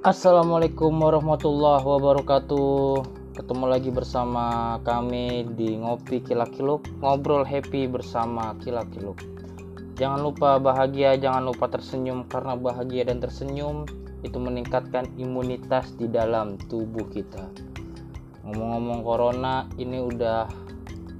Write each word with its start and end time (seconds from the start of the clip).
Assalamualaikum 0.00 0.96
warahmatullahi 0.96 1.84
wabarakatuh. 1.84 3.04
Ketemu 3.36 3.64
lagi 3.68 3.92
bersama 3.92 4.80
kami 4.80 5.44
di 5.60 5.76
Ngopi 5.76 6.24
Kilakiluk 6.24 6.88
Ngobrol 7.04 7.44
happy 7.44 7.84
bersama 7.84 8.56
Kilakiluk 8.64 9.20
Jangan 10.00 10.24
lupa 10.24 10.56
bahagia, 10.56 11.20
jangan 11.20 11.52
lupa 11.52 11.68
tersenyum 11.68 12.24
Karena 12.32 12.56
bahagia 12.56 13.12
dan 13.12 13.20
tersenyum 13.20 13.84
itu 14.24 14.40
meningkatkan 14.40 15.04
imunitas 15.20 15.92
di 16.00 16.08
dalam 16.08 16.56
tubuh 16.72 17.04
kita. 17.12 17.52
Ngomong-ngomong 18.48 19.04
corona 19.04 19.68
ini 19.76 20.00
udah 20.00 20.48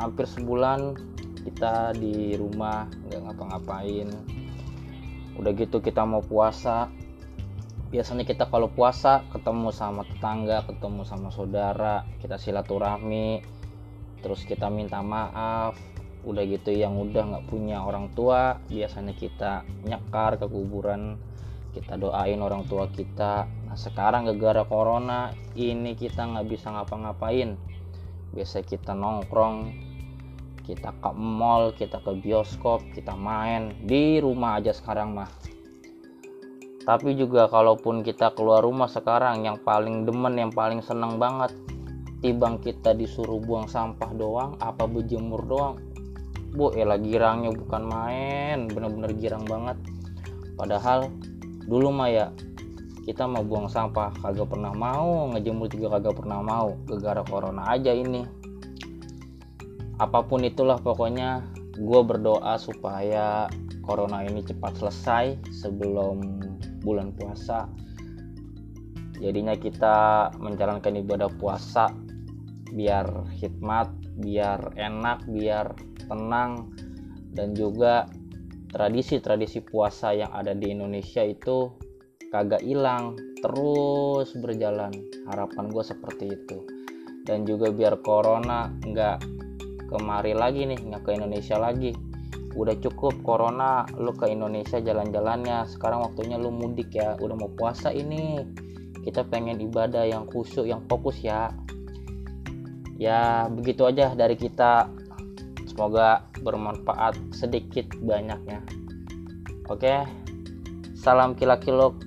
hampir 0.00 0.24
sebulan 0.24 0.96
kita 1.44 1.92
di 1.92 2.40
rumah 2.40 2.88
nggak 2.88 3.20
ngapa-ngapain. 3.20 4.08
Udah 5.36 5.52
gitu 5.60 5.84
kita 5.84 6.08
mau 6.08 6.24
puasa 6.24 6.88
biasanya 7.92 8.24
kita 8.24 8.48
kalau 8.48 8.72
puasa 8.72 9.20
ketemu 9.36 9.68
sama 9.68 10.08
tetangga 10.08 10.64
ketemu 10.64 11.04
sama 11.04 11.28
saudara 11.28 12.08
kita 12.24 12.40
silaturahmi 12.40 13.44
terus 14.24 14.46
kita 14.48 14.72
minta 14.72 15.04
maaf. 15.04 15.76
Udah 16.22 16.46
gitu 16.46 16.70
yang 16.70 16.94
udah 16.94 17.34
nggak 17.34 17.44
punya 17.50 17.82
orang 17.82 18.14
tua 18.14 18.62
biasanya 18.70 19.10
kita 19.18 19.66
nyekar 19.82 20.38
ke 20.38 20.46
kuburan 20.46 21.18
kita 21.74 21.98
doain 21.98 22.38
orang 22.38 22.62
tua 22.70 22.86
kita. 22.86 23.50
Nah 23.66 23.74
sekarang 23.74 24.30
gara-gara 24.30 24.62
corona 24.62 25.34
ini 25.58 25.98
kita 25.98 26.22
nggak 26.22 26.46
bisa 26.46 26.70
ngapa-ngapain. 26.70 27.58
Biasa 28.32 28.62
kita 28.62 28.94
nongkrong 28.94 29.74
kita 30.62 30.94
ke 31.02 31.10
mall 31.10 31.74
kita 31.74 31.98
ke 31.98 32.22
bioskop 32.22 32.86
kita 32.94 33.18
main 33.18 33.74
di 33.82 34.22
rumah 34.22 34.62
aja 34.62 34.70
sekarang 34.70 35.10
mah 35.18 35.26
tapi 36.82 37.14
juga 37.14 37.46
kalaupun 37.46 38.02
kita 38.02 38.34
keluar 38.34 38.66
rumah 38.66 38.90
sekarang 38.90 39.46
yang 39.46 39.58
paling 39.62 40.02
demen 40.02 40.34
yang 40.34 40.50
paling 40.50 40.82
seneng 40.82 41.14
banget 41.14 41.54
tibang 42.22 42.58
kita 42.58 42.94
disuruh 42.94 43.38
buang 43.42 43.66
sampah 43.66 44.10
doang 44.14 44.54
apa 44.62 44.86
berjemur 44.86 45.42
doang. 45.46 45.76
Bu 46.52 46.70
elah 46.76 47.00
girangnya 47.00 47.50
bukan 47.50 47.82
main 47.86 48.70
bener-bener 48.70 49.10
girang 49.18 49.46
banget. 49.46 49.78
Padahal 50.54 51.10
dulu 51.66 51.90
mah 51.90 52.10
ya 52.10 52.26
kita 53.02 53.26
mau 53.26 53.42
buang 53.42 53.66
sampah 53.66 54.14
kagak 54.22 54.46
pernah 54.46 54.70
mau 54.70 55.26
ngejemur 55.34 55.66
juga 55.66 55.98
kagak 55.98 56.22
pernah 56.22 56.38
mau 56.38 56.78
gara-gara 56.86 57.22
corona 57.26 57.62
aja 57.74 57.90
ini. 57.90 58.22
Apa 59.98 60.22
pun 60.22 60.46
itulah 60.46 60.78
pokoknya 60.78 61.46
gue 61.78 62.00
berdoa 62.04 62.54
supaya 62.58 63.50
corona 63.82 64.22
ini 64.22 64.46
cepat 64.46 64.78
selesai 64.78 65.40
sebelum 65.50 66.42
bulan 66.82 67.14
puasa. 67.14 67.70
Jadinya 69.22 69.54
kita 69.54 70.28
menjalankan 70.42 70.98
ibadah 70.98 71.30
puasa 71.38 71.94
biar 72.72 73.06
hikmat 73.38 73.88
biar 74.18 74.76
enak 74.76 75.24
biar 75.28 75.72
tenang 76.10 76.72
dan 77.32 77.54
juga 77.56 78.10
tradisi-tradisi 78.72 79.62
puasa 79.64 80.12
yang 80.16 80.32
ada 80.32 80.52
di 80.52 80.72
Indonesia 80.72 81.22
itu 81.22 81.70
kagak 82.32 82.64
hilang 82.64 83.16
terus 83.40 84.32
berjalan. 84.36 84.92
Harapan 85.28 85.70
gue 85.70 85.84
seperti 85.84 86.24
itu. 86.32 86.58
Dan 87.22 87.46
juga 87.46 87.70
biar 87.70 88.02
corona 88.02 88.66
nggak 88.82 89.18
kemari 89.86 90.34
lagi 90.34 90.66
nih 90.66 90.80
nggak 90.80 91.02
ke 91.06 91.10
Indonesia 91.14 91.60
lagi 91.60 91.92
udah 92.52 92.76
cukup 92.80 93.24
corona 93.24 93.88
lu 93.96 94.12
ke 94.12 94.28
Indonesia 94.28 94.76
jalan-jalannya. 94.80 95.64
Sekarang 95.68 96.04
waktunya 96.04 96.36
lu 96.36 96.52
mudik 96.52 96.92
ya. 96.92 97.16
Udah 97.16 97.36
mau 97.36 97.50
puasa 97.52 97.88
ini. 97.92 98.44
Kita 99.02 99.26
pengen 99.26 99.58
ibadah 99.58 100.06
yang 100.06 100.28
khusyuk 100.28 100.68
yang 100.68 100.84
fokus 100.86 101.18
ya. 101.24 101.50
Ya 103.00 103.48
begitu 103.48 103.88
aja 103.88 104.12
dari 104.12 104.36
kita. 104.36 104.86
Semoga 105.66 106.28
bermanfaat 106.44 107.16
sedikit 107.32 107.88
banyaknya. 108.04 108.60
Oke? 109.72 110.04
Salam 110.92 111.34
kilakiluk 111.34 111.98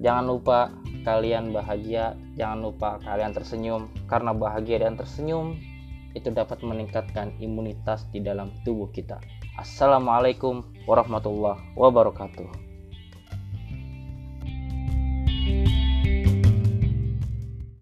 jangan 0.00 0.26
lupa 0.26 0.58
kalian 1.04 1.52
bahagia. 1.52 2.16
Jangan 2.40 2.58
lupa 2.64 2.96
kalian 3.04 3.36
tersenyum. 3.36 3.92
Karena 4.08 4.32
bahagia 4.32 4.80
dan 4.80 4.96
tersenyum 4.96 5.60
itu 6.16 6.32
dapat 6.32 6.62
meningkatkan 6.62 7.34
imunitas 7.38 8.06
di 8.10 8.22
dalam 8.24 8.50
tubuh 8.62 8.90
kita 8.90 9.20
Assalamualaikum 9.60 10.64
warahmatullahi 10.88 11.60
wabarakatuh. 11.76 12.69